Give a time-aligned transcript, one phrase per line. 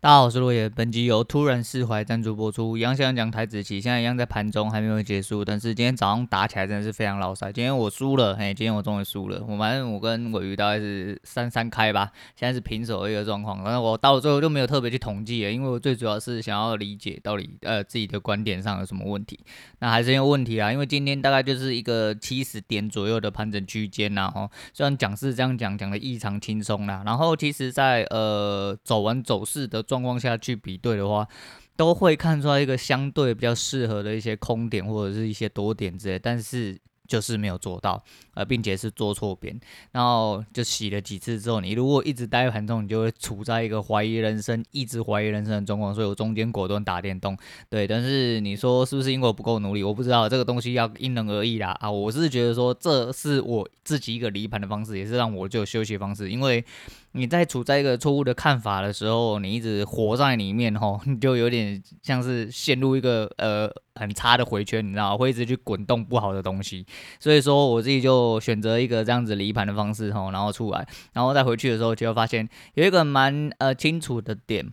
[0.00, 0.68] 大家好，我是落叶。
[0.68, 2.76] 本集由突然释怀赞助播出。
[2.76, 5.44] 一样想讲台子棋，现在一样在盘中，还没有结束。
[5.44, 7.52] 但是今天早上打起来真的是非常老赛。
[7.52, 9.42] 今天我输了，嘿，今天我终于输了。
[9.48, 13.60] 我反正我跟鮪鱼大概是三三开吧，现在是平手的一个状况。
[13.64, 19.36] 但是我到了最后就没有特别去统计了，因为我最主要是想要理解到底呃自己的观点上有什么问题。
[19.80, 24.30] 那还是有问题啊，因为今天大概就是一个七十点左右的盘整区间呐。
[24.32, 27.02] 哦，虽然讲是这样讲，讲的异常轻松啦。
[27.04, 30.54] 然后其实在呃走完走势的状况下去。
[30.54, 31.26] 比对的话，
[31.74, 36.78] 都会看出来一个相对比较适合的一些空点或者是一些多点之类，但是。
[37.08, 38.04] 就是没有做到，
[38.34, 39.58] 呃，并且是做错边，
[39.92, 45.94] 然后就洗了几次之后，你如果一直待在盘中，你就会处在一个怀疑人生、一直怀疑人生的状况。
[45.94, 47.34] 所以我中间果断打电动，
[47.70, 47.86] 对。
[47.86, 49.82] 但是你说是不是因为我不够努力？
[49.82, 51.74] 我不知道这个东西要因人而异啦。
[51.80, 56.30] 啊，我是觉得说这是我自己一个离盘的方式，也是让我就休息方式。
[56.30, 56.62] 因为
[57.12, 63.70] 你在处在一个错误的看法的时候，你一直活在里面吼， 你就有点像是陷入一个呃。
[63.98, 65.18] 很差的回圈，你知道？
[65.18, 66.86] 会一直去滚动不好的东西，
[67.18, 74.70] 所以说我自己就选择一个这样子离盘的方式吼，然后出来，然后再回去的时候，就会发现有一个蛮呃清楚的点，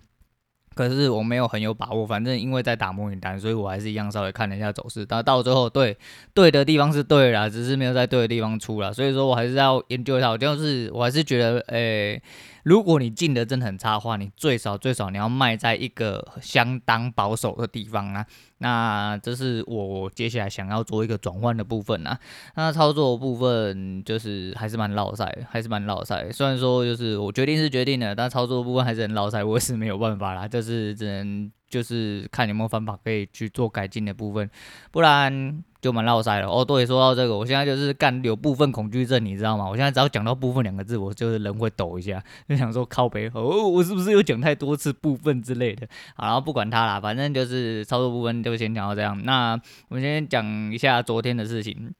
[0.75, 2.05] 可是我没有很有把握。
[2.05, 5.03] 反正因为在打模拟单，所以我还是一样稍微看了一下走势。
[5.05, 5.97] 但到最后，对
[6.33, 8.93] 对的地方是对啦，只是没有在对的地方出了。
[8.93, 10.29] 所以说我还是要研究一下。
[10.29, 12.21] 我就是我还是觉得，诶、
[12.65, 18.25] 如果你进的真的很差的话，你最少最少你要卖在一个相当保守的地方啊。
[18.57, 22.19] 那这是我接下来想要做一个转换的部分啊。
[22.55, 26.31] 那操作部分就是还是蛮绕赛，还是蛮绕赛。
[26.31, 30.47] 虽然说就是我决定是决定了，但操作部分还是很绕赛，我也是没有办法啦。
[30.47, 34.49] 就是只能就是看有没有方法可以去做改进的部分，
[34.91, 35.61] 不然。
[35.81, 36.65] 就蛮落赛了哦。
[36.65, 39.69] 对，说到这个，我现在就是干有部分恐惧症，你知道吗？
[39.69, 45.87] 我现在只要讲到“部分”两个字，我就是人会抖一下，就想说靠北哦，我是不是又讲太多次“部分”之类的？
[46.17, 49.21] 好，然后不管它啦，反正就是操作部分就先讲到这样。
[49.25, 49.51] 那
[49.89, 51.93] 我们先讲一下昨天的事情。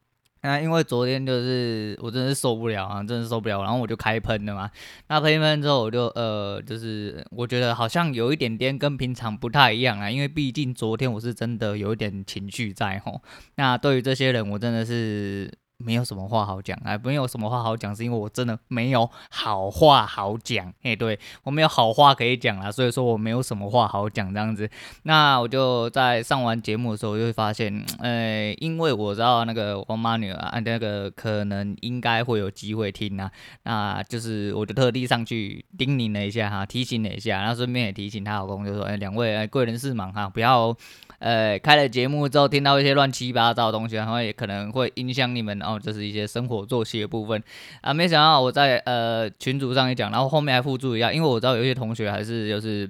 [0.45, 4.69] 那因为昨天就是我真的是受不了啊，真的受不了，然后我就开喷了嘛。
[5.07, 13.22] 那喷一喷之后，我就呃，就是我觉得好像有一点点跟平常不太一样啊，因为毕竟昨天我是真的有一点情绪在吼。
[13.56, 15.51] 那对于这些人，我真的是。
[15.78, 24.69] 没有什么话好讲，哎，没有什么话好讲，是因为我真的没有好话好讲，哎，对，我没有好话可以讲啦，所以说我没有什么话好讲这样子。
[25.03, 33.30] 那我就在上完节目的时候，就会发现，呃，因为我知道那个王妈女啊，那个可能应该会有机会听啊，
[33.63, 40.75] 那就是我就特地上去叮咛了一下哈，提醒了一下，然后顺便也提醒她老公，就说，哎，两位哎，贵人事忙哈，不要。
[41.18, 47.41] 呃，开了节目之后听到一些乱七八糟的东西，然后也可能会影响你们哦，这是一些生活作息的部分
[47.81, 47.94] 啊。
[47.94, 52.90] 没想到我在呃群组上也讲，然后后面还附注一下，因为我知道有些同学还是就是。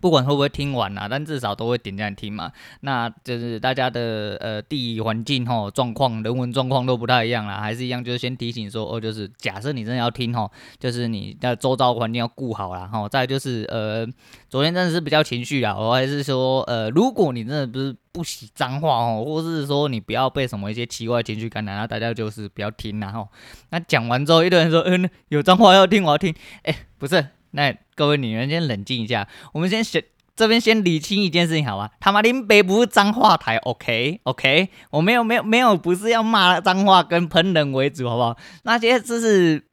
[0.00, 2.50] 不管会不会听完啊，但至少都会点赞听嘛。
[2.80, 12.88] 那就是大家的呃地理环境吼状况、人文状况都不太一样啦，还是一样，就是先提醒说哦，就是假设你真的要听吼，就是你的周遭环境要顾好啦。
[12.92, 13.08] 吼。
[13.08, 14.06] 再就是呃，
[14.48, 23.28] 昨天真的是比较情绪啊，我还是说呃，如果你真的不是不喜脏话哦，或是说你不要被什么一些奇怪情绪感染，那大家就是不要听啦吼。
[23.70, 26.34] 那讲完之后，一堆人说嗯，有脏话要听，我要听。
[26.62, 27.26] 哎，不是。
[27.52, 30.02] 那各位女人先冷静一下，我们先先
[30.36, 31.90] 这边先理清一件事情，好吧？
[32.00, 38.36] 他妈林北不是脏话台，OK OK，我没有没有没有，不是要骂脏话跟喷人为主，好不好？
[38.62, 39.69] 那些就是。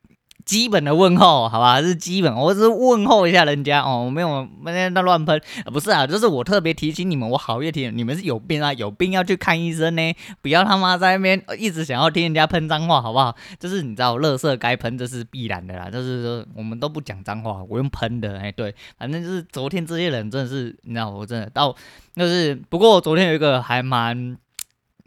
[0.47, 13.35] 基本的问候，好吧，是基本，我只是问候一下人家哦，没有没在那乱喷，不是啊，就是我特别提醒你们，我好乐听，你们是有病啊，有病要去看医生呢，不要他妈在那边一直想要听人家喷脏话，好不好？
[13.59, 21.75] 就是你知道，垃圾该喷这是必然的啦，就是说我们都不讲脏话，我用喷的，哎，对，反正就是昨天这些人真的是，你知道，我真的到
[22.15, 24.37] 就是，不过昨天有一个还蛮。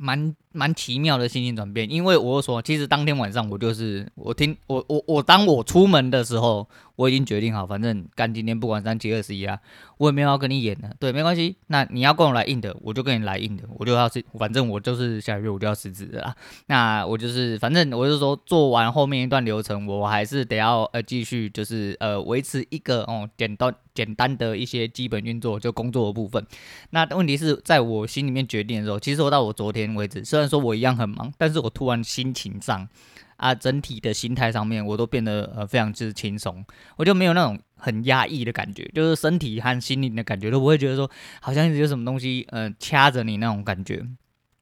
[0.03, 9.59] 蛮蛮奇妙的心情转变，因为我说，其实当天晚上我就是我听我我我当我出门的时候，我已经决定好，反正干今天不管三七二十一啊，
[9.99, 11.57] 我也没有要跟你演的，对，没关系。
[11.69, 16.35] 那你要跟我来硬的，我就跟你来硬的，我就要是反正我就是下个月我就要辞职的啦。
[16.67, 26.45] 那我就是反正我就说做完后面一段流程，我还是得要呃继续就是呃维持一个哦简单简单的一些基本运作，就工作的部分。
[26.91, 29.91] 那问题是在我心里面决定的时候，其实我到我昨天。
[29.91, 32.89] 为止，虽虽然说我一样很忙，但是我突然心情上
[33.37, 36.65] 啊，整体的心态上面，我都变得呃非常之轻松，
[36.97, 41.11] 我就没有那种很压抑的感觉，就是身体和心灵的感觉都不会觉得说
[41.43, 44.03] 好像有什么东西呃掐着你那种感觉。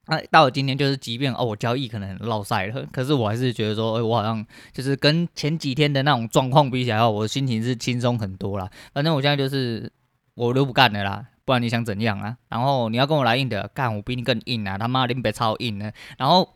[0.09, 8.69] 那、到了今天，就是即便哦我交易可能很落赛了，可是我还是觉得说，哎，我好像就是跟前几天的那种状况比起来的话，我的心情是轻松很多啦。
[8.93, 9.93] 反正我现在就是。
[10.39, 11.27] 我都不干了啦。
[11.49, 12.37] 不然你想怎样啊？
[12.51, 14.77] 然后你要跟我来硬的，干我比你更硬啊！
[14.77, 15.91] 他妈林北超硬的。
[16.19, 16.47] 然后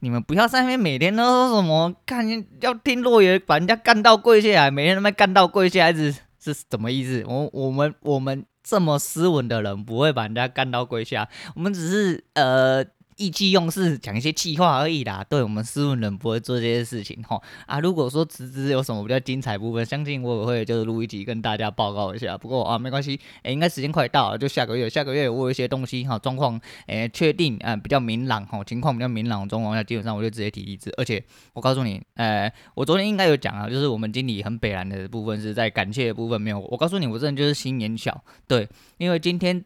[0.00, 2.26] 你们不要在那边每天都说什么干
[2.60, 7.24] 要听落叶把人家干到跪下来，每天他妈干到跪下还是是什么意思？
[7.28, 12.84] 我我们我们这么斯文的人不会把人家干到跪下，我们只是呃。
[13.20, 17.78] 意气用事讲一些气话而已啦，对，我们斯文人不会做这些事情吼啊。
[17.78, 22.38] 如果说辞职有什么比较精彩部分，相信我也会就是录一集跟大家报告一下。
[22.38, 30.90] 不过啊，没关系，诶、欸，应该时间快到了，就下个月，下个月我有一些东西哈，状况诶确定啊、比较明朗哈，情况比较明朗的状况下，基本上我就直接提离职。
[30.96, 36.58] 而且我告诉你，诶、呃，我昨天应该有讲啊，就是我们经理很北烂的部分是在感谢的部分没有。
[36.58, 38.66] 我告诉你，我这人就是心眼小，对，
[38.96, 39.62] 因为今天。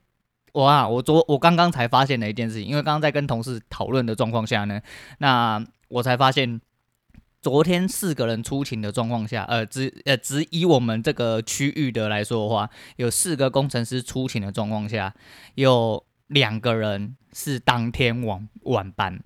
[0.54, 4.80] 我啊，我昨我刚刚才发现了一件事情，因为刚刚在跟同事讨论的状况下呢，
[5.18, 6.60] 那我才发现，
[7.42, 15.12] 昨天四个人出勤的状况下，呃，只呃只以我们这个区域的来说的话，有四个工程师出勤的状况下，
[15.56, 19.20] 有两个人是当天晚晚班。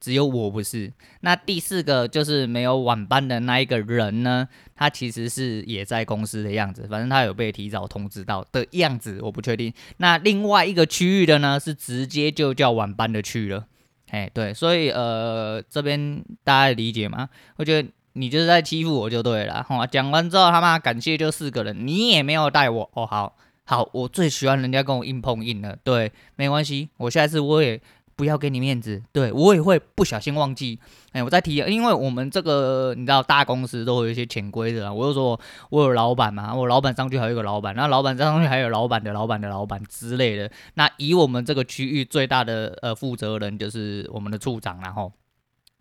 [0.00, 9.72] 只有我不是，那第四个就是没有晚班的那一个人呢，他其实是也在公司的样子，反正他有被提早通知到的样子，我不确定。
[9.96, 13.66] 那另外一个区域的呢，是直接就叫晚班的去了，
[14.10, 17.28] 哎，对，所以呃，这边大家理解吗？
[17.56, 19.66] 我觉得你就是在欺负我就对了。
[19.68, 27.80] 好，讲完之后他妈感谢就四个人，你也没有带我哦，好好，我最喜欢人家跟我硬碰硬了，对，没关系，我下次我也。
[28.18, 30.76] 不要给你面子，对，我也会不小心忘记。
[31.12, 34.92] 哎，我再提，因为我们这个你知道大公司都会有一些潜规则啊。
[34.92, 35.38] 我就说
[35.70, 40.50] 我有老板嘛，我老板上去还有一个老板，那老板上去还有老板的老板的老板之类的。
[40.74, 45.12] 那以我们这个区域最大的呃负责人就是我们的处长，然后。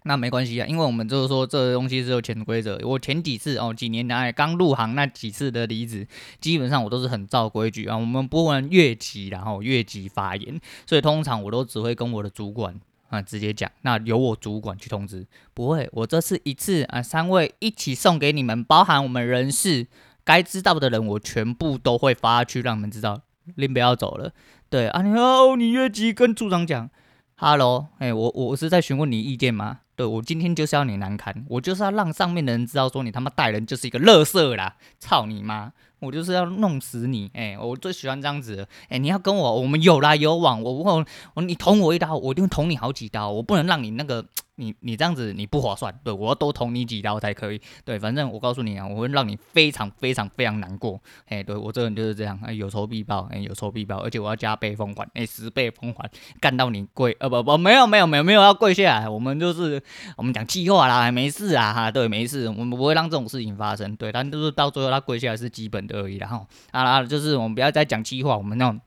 [0.08, 2.80] 那没关系啊，因为我们就是说这个东西是有潜规则。
[2.84, 6.08] 我前几次哦，几年来刚入行那几次的离职，
[6.40, 7.96] 基本上我都是很照规矩啊。
[7.98, 15.28] 我们不能越级，然后越级发言，所以通常我都只会跟我的主管啊直接讲，那由我主管去通知。
[15.54, 19.88] 不会，我这次一次啊，三位一起送给你们，包含我们人事
[20.24, 23.22] 该知道的人，我全部都会发去让你们知道，
[23.56, 24.32] 林不要走了。
[24.70, 26.90] 对啊，你好，你越级跟处长讲
[27.36, 29.80] 哈喽哎，我我是在询问你意见吗？
[29.98, 35.74] 对，我今天就是要你难堪，我就是要让上面的人知道说你他妈带人就是一个乐色啦，操你妈！
[36.00, 44.24] 我就是要弄死你，哎、我最喜欢这样子，哎、你要跟我，我们有来有往，我我我你捅我一刀，我一定捅你好几刀，我不能让你那个。
[44.58, 56.10] 你你这样子你不划算，对，我要多捅你几刀才可以，对，反正我告诉你啊，我会让你非常非常非常难过，哎，对我这个人就是这样，哎，有仇必报，哎，有仇必报，而且我要加倍奉还，哎，十倍奉还，
[56.42, 59.82] 干到你跪，呃，不不，没有没有没有没有要跪下来，我们就是
[60.16, 68.80] 我们讲气话啦，没事啊，哈，对，没事，我们不会让这种事情发生，对，但就是到最后他跪下来是基本的而已，然后啊，就是我们不要再讲气话，我们那种。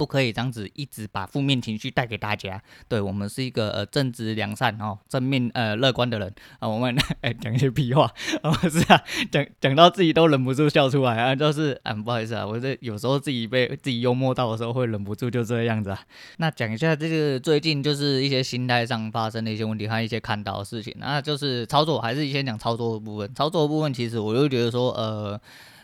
[0.00, 2.58] 不可以这样子一直把负面情绪带给大家。
[2.88, 6.66] 对，我们是一个呃正直良善哦正面呃乐观的人啊。
[6.66, 8.10] 我们 哎讲一些屁话
[8.40, 16.00] 啊，是啊，讲讲到自己都忍不住笑出来啊，就是嗯、啊、不好意思啊，我这有时候自己被自己幽默到的时候会忍不住就这样子啊。
[16.38, 23.34] 那讲一下这个最近就是一些心态上发生的一些问题和一些看到的事情，那就是操作还是先讲操作的部分。
[23.34, 25.38] 操作的部分其实我就觉得说呃。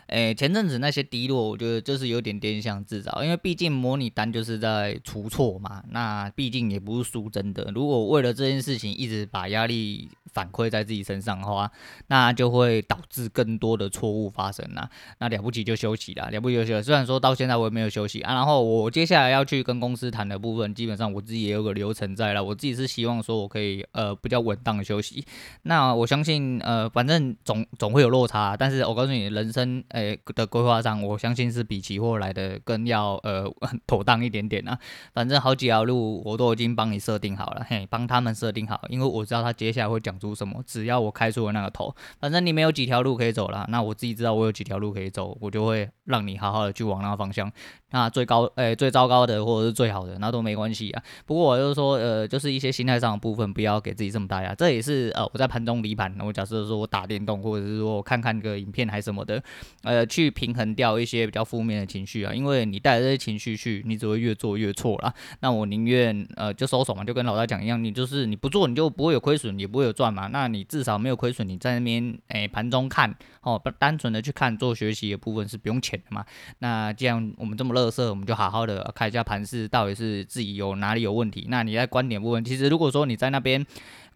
[0.07, 7.71] 诶，前阵子那些低落，我觉得就是有点变相自找，因为毕竟模拟单就是在出错嘛，那毕竟也不是输真的。
[7.73, 11.69] 如果为了这件事情一直把压力反馈在自己身上的话，
[12.07, 14.87] 那就会导致更多的错误发生呐。
[15.19, 16.83] 那了不起就休息啦，了不起就休息。
[16.83, 22.43] 虽然说到现在我也没有休息啊，然后我接下来要去跟公司谈的部分，基本上我自己也有个流程在了。
[22.43, 25.25] 我自己是希望说我可以呃比较稳当的休息。
[25.63, 33.51] 那我相信呃反正总总会有落差，但是我告诉你，人生诶的规划上，我相信是比期货来的更要呃
[33.85, 34.79] 妥当一点点啊。
[35.13, 40.27] 反正好几条路我都已经帮你设定好了，嘿，帮他们设定好，因为我知道他接下来会讲出。
[40.37, 40.61] 什么？
[40.67, 47.51] 只要我开出了那个头，反正你没有几条路可以走了，那我自己知道我有几条路可以走，我就会让你好好的去往那个方向。
[47.89, 51.01] 那最高，诶、最糟糕的或者是最好的，那都没关系啊。
[51.25, 54.53] 不过我就是说，呃，就是一些心态上的部分，不要给自己这么大压。
[54.53, 59.41] 这也是呃，我在盘中离盘，我假设说我打电动，或者是说我看看个影片还什么的，
[59.87, 62.33] 呃，去平衡掉一些比较负面的情绪啊。
[62.33, 65.13] 因为你带着这些情绪去，你只会越做越错啦。
[65.39, 70.27] 那我宁愿呃就收手嘛，就跟老大讲一样，你就是你不做，你就不会有亏损，也不会有赚嘛。
[70.27, 76.25] 那你至少没有亏损，你在那边诶盘中看哦，不单纯的去看做学习的部分是不用钱的嘛。
[76.59, 81.45] 那既然我们这么乐色，我们就好好的看一下盘势到底是自己有哪里有问题。
[81.49, 83.65] 那你在观点部分，其实如果说你在那边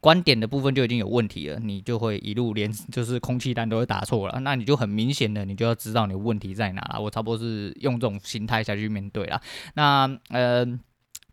[0.01, 6.99] 观点的部分就已经有问题了，你就会一路连就是空气弹都会打错了，那你就很明显的，你就要知道你问题在哪了。
[6.99, 9.41] 我差不多是用这种心态下去面对了。
[9.75, 10.79] 那呃。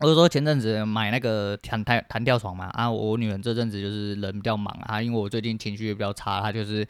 [0.01, 6.87] 我是说前阵子买那个弹弹弹跳床嘛，啊，我女儿这阵子就是人比较忙啊，因为我最近情绪也比较差，她就是，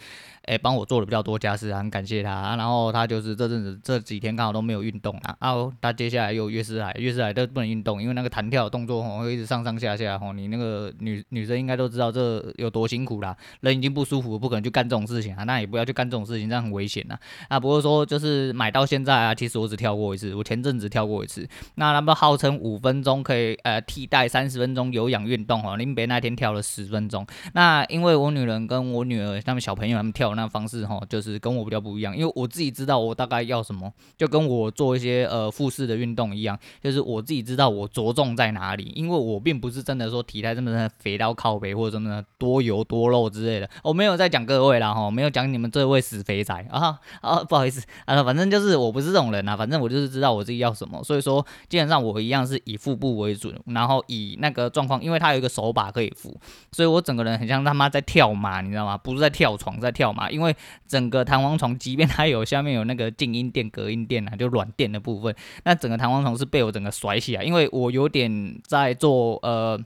[0.49, 23.79] 诶帮我做了比较多家事，很感谢他，然后他就是这阵子这几天刚好都没有运动啊，啊，他接下来又月事来，月事来都不能运动，因为那个弹跳动作吼会一直上上下下吼，你那个女女生应该都知道这有多辛苦啦，人已经不舒服，不可能去干这种事情啊，那也不要去干这种事情，这样很危险呐，啊，不过说就是买到现在啊，其实我只跳过一次，我前阵子跳过一次，那他们号称五分钟可以呃。
[23.89, 27.25] 替代三十分钟有氧运动哦，林北那天跳了十分钟。
[27.53, 32.15] 那因为我女人跟我女儿他们小朋友他们跳那方式哈，就是跟我比较不一样。
[32.15, 38.91] 因为我自己知道我大概要什么，就跟我做一些呃复式的运动一样，就是我自己知道我着重在哪里。
[38.95, 53.49] 因为我并不是真的说体态这么的肥到靠北或者什么的多油多肉之类的，我没有在讲各位啦哈，没有讲你们这位死肥仔啊啊，不好意思啊，反正就是我不是这种人啊，反正我就是知道我自己要什么，所以说基本上我一样是以腹部为准。
[53.65, 56.35] 然后以那个状况，因为它有一个手把可以扶，
[56.71, 58.97] 所以我整个人很像他妈在跳马，你知道吗？
[58.97, 60.28] 不是在跳床，在跳马。
[60.29, 60.55] 因为
[60.87, 69.79] 整个弹簧床，即便它有下面有那个静音垫、隔音垫啊，就软垫的部分，那整个弹簧床是被我整个甩起来，因为我有点在做呃。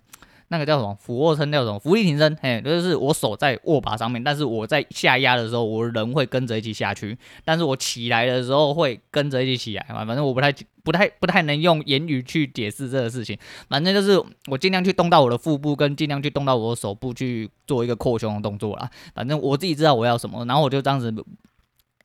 [0.54, 0.96] 那个叫什么？
[1.02, 1.80] 俯卧撑，叫什么？
[1.80, 13.36] 浮力挺身，嘿，就是我手在握把上面，但是我在下压的时候，我人会跟着一起下去，但是我起来的时候会跟着一起起来嘛，反正我不太、不太、不太能用言语去解释这个事情，
[13.68, 21.12] 反正就是我尽量去动到我的腹部，跟尽量去动到我的手部去做一个扩胸的动作啦，反正我自己知道我要什么，然后我就这样子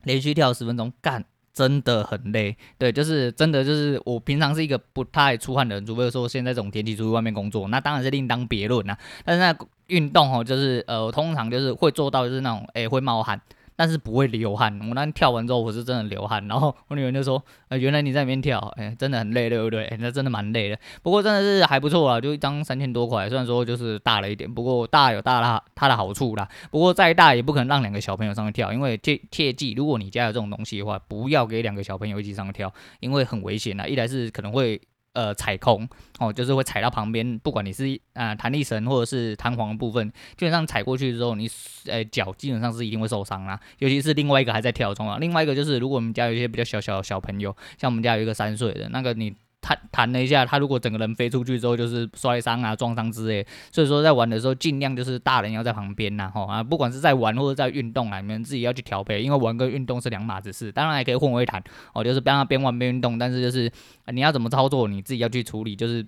[0.05, 1.23] 连续跳十分钟干。
[1.59, 8.97] 真的很累，对，就是真的就是我平常是一个不太出汗的人，除非说现在这种天气出去外面工作，那当然是另当别论啦。
[9.25, 13.41] 但是那运动哦，就是呃，通常就是会做到就是那种诶、会冒汗。
[13.79, 19.85] 但是不会流汗，我那天跳完之后我是真的流汗，然后我女儿就说，呃，原来你在里面跳，哎，真的很累，对不对？
[19.95, 26.49] 哎，那真的蛮累的，不过真的是还不错啊，就一张三千多块，虽然说就是大了一点，不过大有大的它的好处啦。
[26.73, 33.87] 不过再大也不可能让两个小朋友上去跳，因为切切记，如果你家有这种东西的话，不要给两个小朋友一起上去跳，因为很危险啊。
[33.87, 34.81] 一来是可能会。
[35.19, 35.89] 呃，踩空
[36.21, 41.51] 哦，就是会踩到旁边，不管你是啊弹力绳或者是弹簧的部分，基本上踩过去之后，你
[41.87, 43.59] 呃脚基本上是一定会受伤啦。
[43.79, 49.35] 尤其是另外一个还在跳中啊，另外一个就是如果我们家有一些比较小小小朋友，像我们家有一个三岁的那个你。
[49.69, 53.47] 弹弹了一下，他如果整个人飞出去之后，就是摔伤啊、撞伤之类。
[53.71, 60.73] 所以说，在玩的时候，尽量就是大人要在旁边呐，吼啊，不管是在玩或者在运动啊，你们自己要去调配，因为玩跟运动是两码子事。
[60.73, 63.71] 当然也可以混为一谈，哦，就是不让他边玩边运动，但是就是
[64.07, 66.07] 你要怎么操作，你自己要去处理，就是。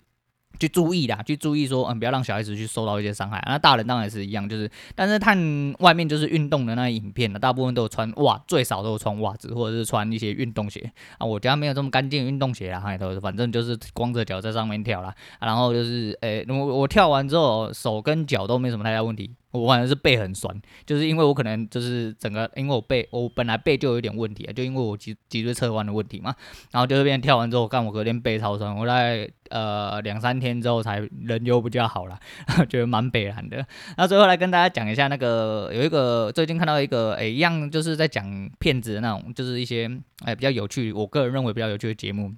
[0.58, 3.42] 去注意啦，去注意说，嗯，不要让小孩子去受到一些伤害。
[3.46, 5.38] 那大人当然也是一样，就是，但是看
[5.78, 11.24] 外面就是运动的那影片呢，大部分都有穿袜，最少都有穿袜子，或者是穿一些运动鞋啊。
[11.26, 15.14] 我家没有这么干净运动鞋啦，哈，都反正就是光着脚在上面跳啦。
[15.40, 19.30] 然后就是，诶、我我跳完之后，手跟脚都没什么太大问题。
[19.52, 20.54] 我反正是背很酸，
[20.86, 26.34] 就是因为我可能就是整个，因为我背我本来背就有点问题啊，就因为我脊脊椎侧弯的问题嘛，
[26.70, 32.18] 然后就这边跳完之后，干我隔天背超酸，我在呃两三天之后才人又比较好了，
[32.70, 33.66] 觉得蛮悲凉的。
[33.96, 39.90] 那最后来跟大家讲一下那个有一个最近看到一个诶、一样就是在讲骗子的那种，就是一些
[40.26, 42.32] 诶、比较有趣，我个人认为比较有趣的节目。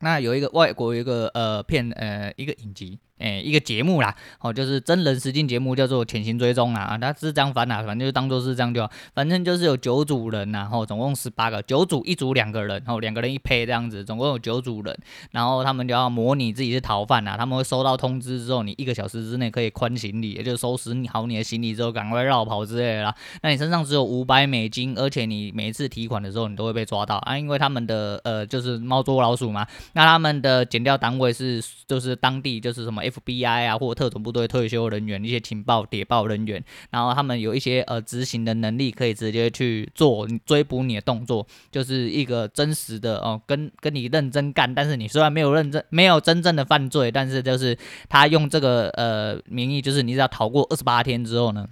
[0.00, 2.98] 那有一个外国有一个呃骗呃一个影集。
[3.18, 14.96] 诶、欸，一个节目啦，哦，就是真人实境节目，叫做《潜行追踪》啦，啊，它是这样翻啦，反正就当做是这样就好，反正就是有九组人呐，然后总共十八个，九组一组两个人，然后两个人一配这样子，总共有九组人，
[15.32, 23.14] 然后他们就要模拟自己是逃犯呐，他们会收到通知之后，你一个小时之内可以宽行李，也就是收拾你好你的行李之后，赶快绕跑之类的啦。
[23.42, 47.76] 那你身上只有五百美金，而且你每次提款的时候，你都会被抓到啊，因为他们的呃就是猫捉老鼠嘛，那他们的检调单位是就是当地就是什么 FBI 啊或者特种部队退休人员，一些情报谍报人员，然后他们有一些呃执行的能力，可以直接去做追捕你的动作，就是一个真实的哦，跟跟你认真干，但是你虽然没有认真，没有真正的犯罪，但是就是
[48.08, 51.66] 他用这个呃名义，就是你只要逃过二十八天之后呢。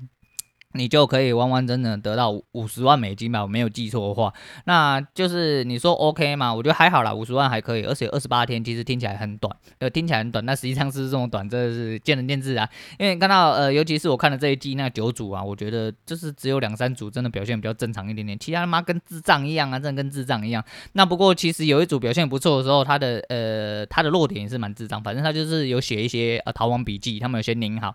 [0.76, 4.32] 你就可以完完整整得到五十万美金吧，我没有记错的话，
[4.64, 6.54] 那就是你说 OK 嘛？
[6.54, 12.68] 我觉得还好啦，五十万还可以，而且二十八天其实听起来很短，呃，听起来很短，那实际上是这种短，真的是见仁见智啊。
[12.98, 20.64] 因为看到呃，尤其是我看的这一季那九组啊，我觉得就是只有两三组真的表现比较正常一点点，其他他妈跟智障一样啊，真的跟智障一样。
[20.92, 27.94] 那不过其实有一组表现不错的时候，他的呃他的弱点也是蛮智障，反正他就是有写一些呃逃亡笔记，他们有些拧好。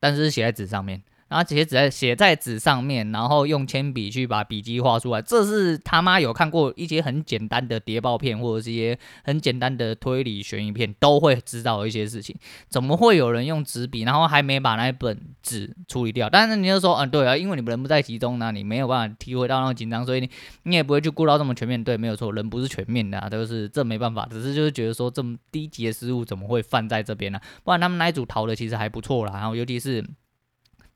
[0.00, 1.02] 但是写在纸上面。
[1.28, 5.20] 然后写纸在写在纸上面，然后用铅笔去把笔记画出来。
[5.20, 12.34] 这是他妈有看过一些很简单的谍报片，或者是一些很简单的推理悬疑片，都会知道一些事情。
[12.68, 16.30] 怎么会有人用纸笔，然后还没把那一本纸处理掉？
[16.30, 20.30] 但是你就说，嗯，对啊，因为你人不在其中呢，你没有办法体会到那种紧张，所以你
[20.62, 21.82] 你也不会去顾到这么全面。
[21.84, 24.26] 对，没有错，人不是全面的啊，都是这没办法。
[24.30, 27.38] 只是就是觉得说，这么低级的失误怎么会犯在这边呢？
[27.62, 30.02] 不然他们那一组逃的其实还不错啦，然后尤其是。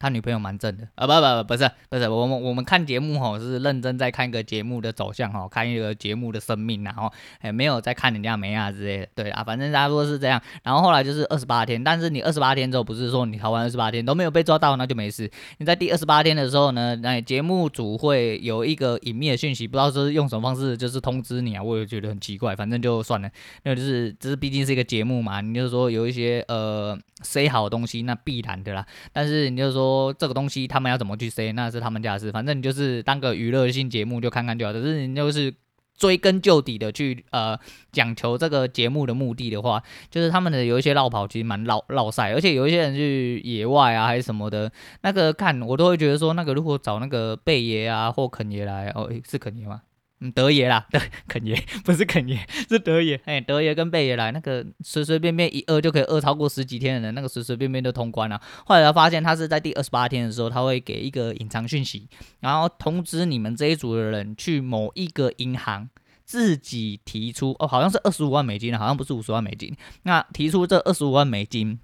[0.02, 10.42] 他女朋友蛮正的啊，不不不，不是不是，我们我们看节目吼是认真在看一个节目的走向吼，看一个节目的生命，然后哎没有在看人家没啊之类的，对啊，反正大家说是这样。
[10.64, 15.30] 然后后来就是二十八天，但是你二十八天之后不是说你逃完二十八天都没有被抓到，那就没事。
[15.59, 23.30] 你在第二十八天的时候呢，那节目组会有一个隐秘的讯息，不知道是用什么方式，就是通知你啊，我也觉得很奇怪，反正就算了，
[23.62, 26.99] 那就是这是毕竟是一个节目嘛，你就是说有一些呃。
[27.25, 32.32] 塞好东西那必然的啦，但是你就说说这个东西他们要怎么去塞，那是他们家的事。
[32.32, 34.72] 反正你就是当个娱乐性节目就看看就好。
[34.72, 35.54] 可是你就是
[35.96, 37.56] 追根究底的去呃
[37.92, 44.72] 讲求这个节目的目的的话，就是他们的有一些绕跑其实蛮绕绕赛，而且有一些人去野外啊还是什么的，
[45.02, 49.82] 那个看我都会觉得说那个如果找那个贝爷啊或肯爷来哦，是肯爷吗？
[50.23, 52.38] 嗯，德爷啦， 对，肯爷 不是肯爷，
[52.71, 53.21] 是德爷。
[53.25, 58.41] 哎，德爷跟贝爷来，那个随随便便一饿就可以饿超过十几天的人，那个随随便便就通关了。
[58.64, 65.91] 后来发现他是在第二十八天的时候，他会给一个隐藏讯息，然后通知你们这一组的人去某一个银行
[66.25, 69.76] 自己提出，哦，好像是二十五万美金，好像不是五十万美金。
[70.05, 71.81] 那提出这二十五万美金，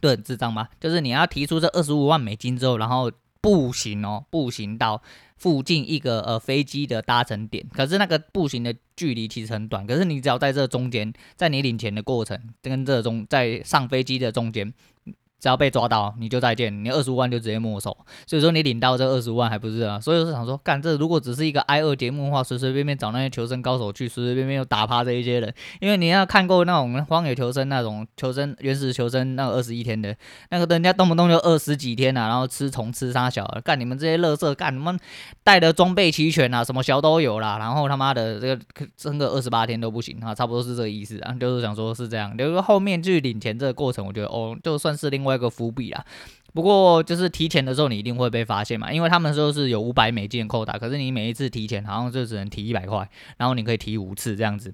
[0.00, 0.68] 对，智障吗？
[0.80, 3.10] 就是你要提出这二十五万美金之后，然后
[3.46, 5.02] 步行哦，步行到。
[5.36, 14.72] 附近一个呃飞机的搭乘点，可是那个步行的距离其实很短，可是你只要在这中间，在你领钱的过程跟这中在上飞机的中间。
[15.38, 17.96] 只要被抓到，你就再见，你二十五万就直接没收。
[18.26, 20.00] 所以说你领到这二十五万还不是啊？
[20.00, 25.54] 所以我是想说，干这如果只是一个 I 二节目的话，随随便便找那些求生高手去，随随便便就打趴这一些人。
[25.80, 30.16] 因为你要看过那种荒野求生那种求生原始求生那个二十一天的
[30.50, 34.98] 那个，人家动不动就二十几天啊，然后吃虫吃沙小，干你们这些乐色，干你们
[35.44, 38.58] 带的装备齐全啊，什么小都有啦，然后他妈的这个
[38.96, 45.36] 撑个二十八天都不行啊，差不多是这个意思啊，就是想说是这样，就是后面去领钱这个过程，我觉得哦，就算是另外。
[45.36, 46.06] 外一个伏笔啦，
[46.54, 54.72] 不过就是提前的时候你一定会被发现嘛，因为他们说是有五百美金扣打，可是你每一次提前好像就只能提一百块，然后你可以提五次这样子，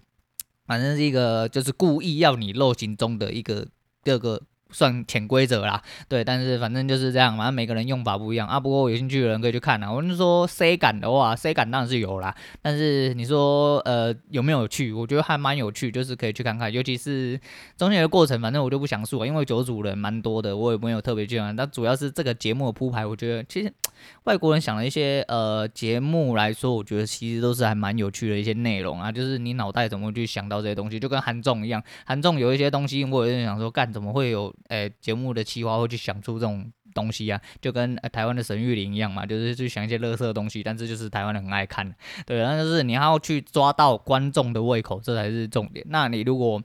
[0.67, 3.67] 反正是一个就是故意要你漏行中的一个
[4.05, 4.43] 这个。
[4.73, 8.59] 算潜规则啦，对，但是反正就是这样，反正每个人用法不一样啊。
[8.59, 9.93] 不过有兴趣的人可以去看啊。
[9.93, 14.93] 我就说 C 感的话，C 感当然是有啦，但是你说呃有没有趣？
[14.93, 17.39] 我觉得还蛮有趣，就是可以去看看，尤其是
[17.77, 21.55] 中间的过程，反正我就不详述了，因为九组人蛮多的，我也没有特别去看。
[21.55, 23.73] 但主要是这个节目的铺排，我觉得其实
[24.25, 29.13] 外国人想的一些呃节目来说，我觉得其实都是还蛮有趣的一些内容啊。
[29.13, 34.53] 就是你脑袋怎么去想到这些东西，就跟韩综一样，韩综有一些东西，我有点想说，干怎么会有？
[34.69, 41.95] 诶，节目的企划会去想出这种东西啊，就跟台湾的沈玉琳一样嘛，就是去想一些乐色的东西，但是就是台湾人很爱看，
[42.27, 45.85] 对，那就是你要去抓到观众的胃口，这才是重点。
[45.89, 46.63] 那你如果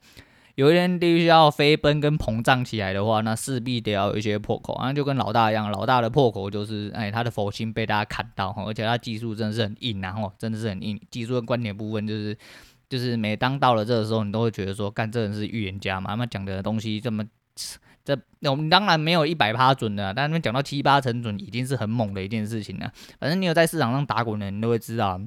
[0.56, 12.38] 有一天必须要飞奔跟膨胀起来的话，那势必得要有一些破口啊，就跟老大一样，老大的破口就是，哎，他的佛心被大家砍到，而且他技术真的是很硬啊，吼，真的是很硬，技术跟观点部分就是，
[12.90, 17.24] 就是每当到了这个时候，你都会觉得说，干这人是预言家嘛，他们讲的东西这么。
[18.06, 18.18] 这
[18.50, 22.90] 我们当然没有一百趴准的，但是讲到七八成准，已经是很猛的一件事情了。
[23.20, 25.20] 反正你有在市场上打滚的，你都会知道。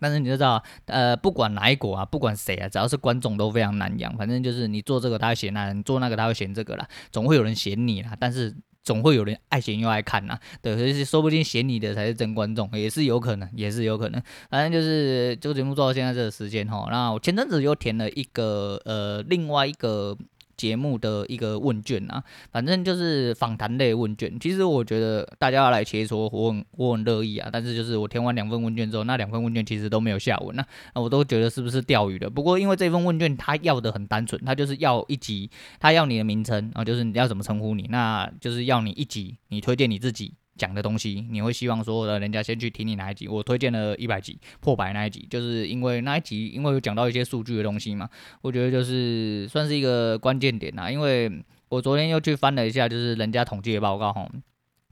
[0.00, 4.16] 但是你就知道，呃，不管哪一国啊，不管谁啊，只要是观众都非常难养。
[4.16, 8.16] 反正就是你做这个他会嫌那，你做那个他会嫌这个啦，总会有人嫌你啦。
[8.18, 8.54] 但是
[8.84, 14.22] 总会有人爱嫌又爱看呐，对，所以说不定嫌你的才是真观众，也是有可能，也是有可能。
[14.50, 20.16] 反正就是这个节目做到现在这个时间哈，那我前阵子又填了一个呃，另外一个。
[20.58, 24.38] 节目的一个问卷啊，反正就是访谈类问卷。
[24.38, 27.48] 其实我觉得大家要来切磋，我很我很乐意啊。
[27.50, 32.28] 但是就是我填完两份问卷之后，那两份问卷其实都没有下文，那我都觉得是不是钓鱼的？
[32.28, 35.48] 不过因为这份问卷他要的很单纯，他就是要一集，
[35.80, 40.34] 他要你的名称啊，就是你要怎么称呼你，那就是要你一集，你推荐你自己。
[40.58, 43.28] 讲的东西，你会希望说的人家先去听你哪一集？
[43.28, 48.10] 我推荐了一百集破百那一集，就是因为那一集，因为有讲到一些数据的东西嘛，
[48.42, 50.90] 我觉得就是算是一个关键点呐。
[50.90, 51.30] 因为
[51.68, 54.28] 我昨天又去翻了一下，就是人家统计的报告哈，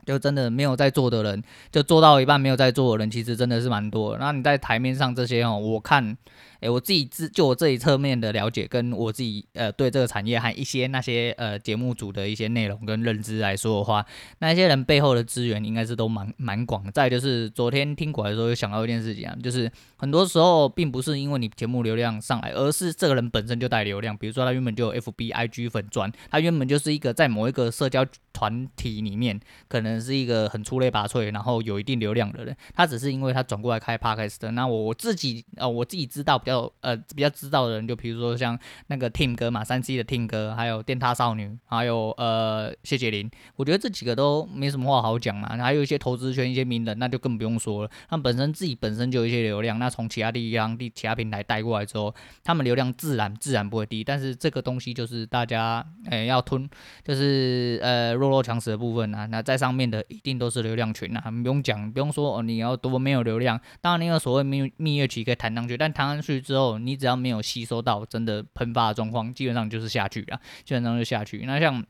[0.06, 4.16] 就真的没有在做的人，就做到一半没有在做的人，其实真的是蛮多。
[4.16, 6.16] 那你在台面上这些哦，我看。
[6.60, 14.04] 诶，我自己自就我这一侧面的了解，跟我自己呃对这个产业和一些那些呃节目组的一些内容跟认知来说的话，
[14.38, 16.90] 那些人背后的资源应该是都蛮蛮广。
[16.92, 24.16] 再就是昨天听过来的时候，又想到一件事情啊，就是很多时候并不是因为你节目流量上来，而是这个人本身就带流量。
[24.16, 28.02] 比如说他原本就有 FB、IG 粉专，他原本就是一个在某一个社交
[28.36, 34.50] 团体里面可能是一个很出类拔萃，然后有一定流量的人，他只是因为他转过来开 Podcast 的。
[34.50, 45.56] 那我自己呃我自己知道比较呃比较知道的人，就比如说像那个 Tim 哥嘛，三 C 的 Tim 哥，还有电獭少女，还有呃谢谢林，我觉得这几个都没什么话好讲嘛。
[45.56, 54.04] 还有一些投资圈一些名人，那就更不用说了，他们本身自己本身就有一些流量，那从其他地方地其他平台带过来之后，他们流量自然自然不会低。
[54.04, 56.68] 但是这个东西就是大家呃、要吞，
[57.04, 59.26] 就是呃弱肉强食的部分啊。
[59.26, 71.44] 那在上面的一定都是流量群啊，不用讲，不用说哦，你要多没有流量，当然你有所谓蜜蜜月期可以弹上去，但弹上去之后，你只要没有吸收到真的喷发的状况，基本上就是下去了，基本上就下去。
[71.46, 71.84] 那像。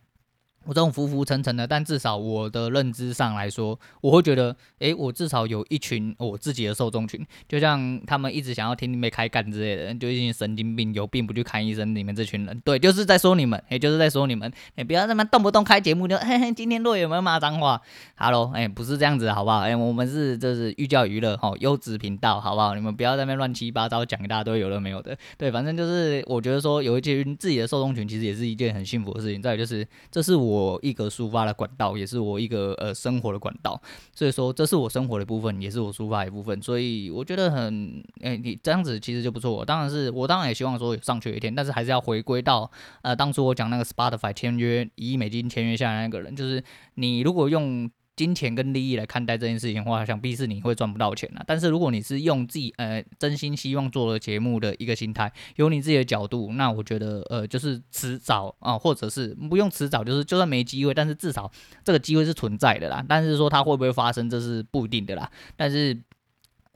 [0.67, 17.81] 我这种浮浮沉沉的，但至少我的认知上来说，我会觉得，诶，我至少有一群我自己的受众群，就像他们一直想要听你们开干之类的，就一群神经病，有病不去看医生，你们这群人，对，就是在说你们，诶，就是在说你们，诶，不要他妈动不动开节目就，嘿嘿，今天洛有没有骂脏话
[18.17, 19.61] ？Hello，诶，不是这样子，好不好？
[19.61, 22.75] 诶，我们是就是寓教于乐，哈，优质频道，好不好？
[22.75, 29.41] 你们不要在那乱七八糟讲一大堆有的没有的，对，反正就是我觉得说有一群自己的受众群，其实也是一件很幸福的事情。
[29.41, 30.56] 再有就是，这是我。
[30.57, 33.81] 我一个抒发的管道，也是我一个呃生活的管道，
[34.15, 39.65] 所以说这是我生活的部分，也是我抒发一部分，所以我觉得很，哎、你这样子其实就不错。
[39.65, 42.71] 当然是我当然也希望说有上去一天，但是还是要回归到
[43.03, 46.65] 呃当初我讲那个 Spotify 签约一亿美金签约下来那个人，就是
[46.95, 47.91] 你如果用。
[48.17, 51.45] 金钱跟利益来看待这件事情的话，想必是你会赚不到钱啊。
[51.47, 61.51] 但是如果你是用自己呃真心希望做的节目的一个心态，有你自己的角度，那我觉得呃就是迟早啊、或者是不用迟早，就是就算没机会，但是至少
[61.85, 63.05] 这个机会是存在的啦。
[63.07, 65.31] 但是说它会不会发生，这是不一定的啦。
[65.57, 66.01] 但是。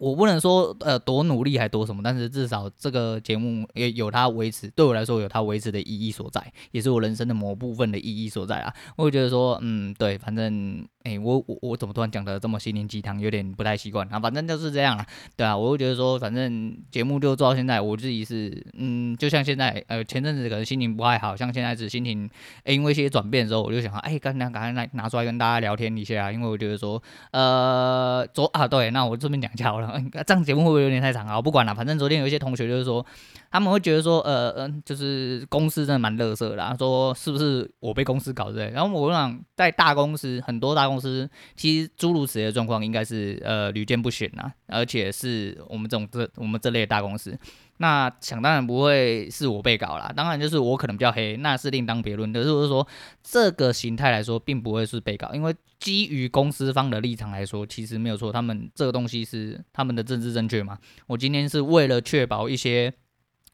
[0.00, 8.74] 我不能说呃多努力还多什么，但是至少这个节目也有它维持，对我来说有它维持的意义所在，也是我人生的某部分的意义所在啊。
[8.96, 14.21] 我会觉得说，嗯，对，反正，哎、我我我怎么突然讲的这么心灵鸡汤，有点不太习惯啊。
[14.21, 22.29] 反正就是这样了，对啊，我就觉得说，反正节目就做到现在，我自己是，嗯，就像现在，呃，前阵子可能心情不太好，像现在是心情，
[22.65, 29.93] 哎、因为一些转变的时候，我就想，哎、欸，刚刚赶快来拿出来跟大家聊天一下，因为我觉得说，呃，昨啊，对，那我这边讲一下好了。
[29.95, 31.37] 嗯， 这样节目会不会有点太长啊？
[31.37, 33.05] 我不管了，反正昨天有一些同学就是说，
[33.51, 38.71] 他们会觉得说，呃，嗯，就是公司真的蛮垃圾的啦，说是不是我被公司搞的？
[38.71, 47.37] 然后我想，在大公司，很多大公司其实诸如此类的状况应该是呃屡见不鲜呐，而且是我们这种这我们这类的大公司。
[47.79, 52.33] 那想当然不会是我被搞啦，当然就是我可能比较黑，那是另当别论。
[52.33, 52.87] 可是我是说，
[53.23, 60.79] 这个形态来说，并不会是被搞，因为基于公司方的立场来说，其实没有错，他们这个东西是他们的政治正确嘛。
[61.07, 62.93] 我今天是为了确保一些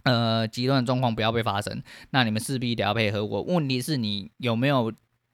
[0.07, 3.43] 呃极端的状况不要被发生，那你们势必得要配合我。
[3.43, 4.91] 问题是你有没有？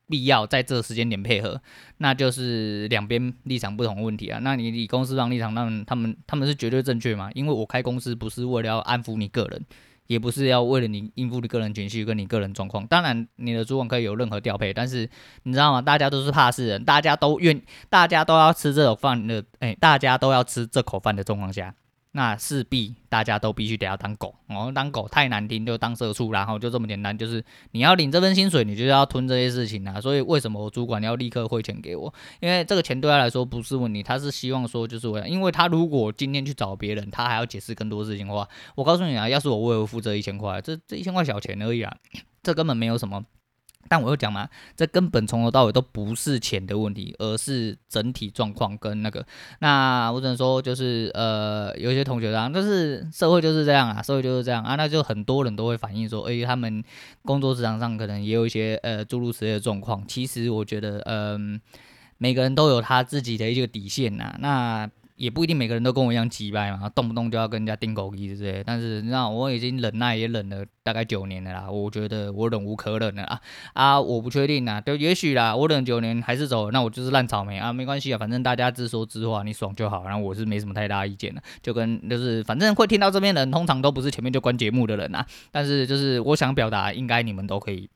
[0.08, 1.58] 必要在这个时间点配合，
[1.96, 4.38] 那就是两边立场不同的问题啊。
[4.42, 7.30] 那你以公司方立场，那他们他们是绝对正确吗？
[7.32, 9.64] 因为我开公司不是为了要安抚你个人，
[10.08, 12.86] 也不是要为了你应付你个人情绪跟你个人状况。
[12.86, 15.08] 当然，你的主管可以有任何调配，但是
[15.44, 15.80] 你知道吗？
[15.80, 21.74] 大家都是怕事人，大家都愿，大家都要吃这口饭的，哎，大家都要吃这口饭的状况下。
[22.14, 29.98] 那势必大家都必须得要当狗哦，当狗太难听就当社畜，然后就这么简单，就是你要领这份薪水，你就要吞这些事情啊。
[29.98, 32.12] 所以为什么我主管要立刻汇钱给我？
[32.40, 41.96] 因为这个钱对他来说不是问题，他是希望说就是为了，因为他如果今天去找别人，他还要解释更多事情的话，我告诉你啊，要是我为我负责一千块，这这一千块小钱而已啊，
[42.42, 43.24] 这根本没有什么。
[43.88, 49.24] 但我又讲嘛，这根本从头到尾都不是钱的问题，而是整体状况跟那个。
[49.60, 56.82] 那我只能说，就是呃，有一些同学啊，就是社会就是这样啊，社会就是这样啊，那就很多人都会反映说，哎，他们
[57.24, 60.02] 工作职场上可能也有一些呃诸如此类的状况。
[60.06, 61.60] 其实我觉得，嗯、
[62.18, 68.62] 每个人都有他自己的一个底线呐、那也不一定每个人都跟我一样急掰嘛，动不动就要跟人家钉狗屁之类。
[68.64, 73.40] 但是你知道，我已经忍耐也忍了大概九年了啦，我觉得我忍无可忍了啊
[73.74, 74.00] 啊！
[74.00, 80.04] 我不确定啊，就也许啦，我忍九年还是走，那我就是烂草莓啊，没关系啊，反正大家自说自话，你爽就好。
[80.04, 85.26] 然后我是没什么太大意见的，就跟就是反正会听到这边人，通常都不是前面就关节目的人啊。
[85.50, 87.88] 但是就是我想表达，应该你们都可以。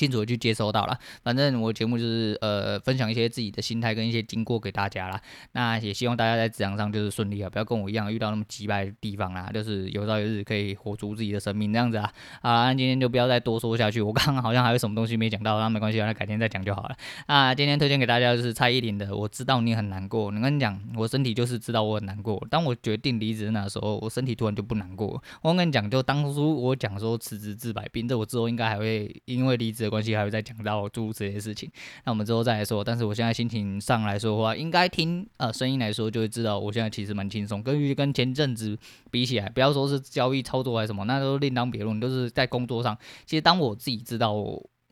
[0.00, 5.20] 清楚的去接收到了，反正我节目就是呃分享一些自己的心态跟一些经过给大家啦。
[5.52, 12.10] 那也希望大家在职场上就是顺利啊，不要跟我一样遇到那么击败的地方啦，就是有朝一日可以活出自己的生命这样子啊。
[12.40, 16.96] 啊，那今天就不要再多说下去，我刚刚好像还有什么东西没讲到，那没关系，那改天再讲就好了。
[17.26, 20.32] 啊，今天推荐给大家就是蔡依林的《我知道你很难过》。
[20.34, 22.42] 我跟你讲，我身体就是知道我很难过。
[22.48, 25.22] 当我决定离职那时候，我身体突然就不难过。
[25.42, 31.70] 我跟你讲，就当初我讲说辞职治百病，这我之后应该还会因为离职关系还会再讲到诸这些事情。
[32.04, 32.82] 那我们之后再来说。
[32.82, 37.62] 但是我现在心情上来说的话，应该听呃声音来说就会知道，我现在其实蛮轻松。
[37.62, 38.78] 跟跟前阵子
[39.10, 41.98] 比起来，不要说是交易操作还是什么，那都另当别论。
[42.00, 44.34] 都是在工作上，其实当我自己知道。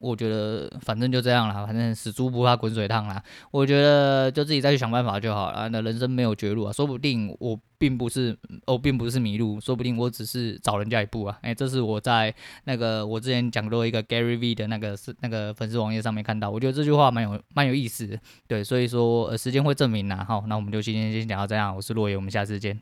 [0.01, 3.23] 我觉得反正就这样啦，反正死猪不怕滚水烫啦。
[3.51, 5.69] 我觉得就自己再去想办法就好了。
[5.69, 11.39] 那人生没有绝路啊，说不定我并不是，我并不是迷路，说不定我只是早人家一步啊。
[11.43, 12.35] 哎，这是我在
[12.65, 18.19] 那个我之前讲过一个 Gary V 的那个是那个粉丝网页上面看到，我觉得这句话蛮有蛮有意思。
[18.47, 20.25] 对，所以说呃时间会证明啦。
[20.29, 22.81] 好，那我们就今天先讲到这样，我是洛爷，我们下次见。